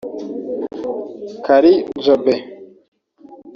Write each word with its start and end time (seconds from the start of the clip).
Kari 1.45 1.73
Jobe 2.03 2.33